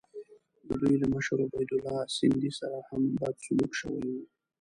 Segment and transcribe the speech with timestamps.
[0.67, 4.21] د دوی له مشر عبیدالله سندي سره هم بد سلوک شوی وو.